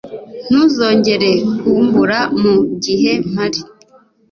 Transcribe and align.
Ntuzongere 0.47 1.29
kumbura 1.59 2.19
mu 2.41 2.55
gihe 2.83 3.11
mpari. 3.31 3.61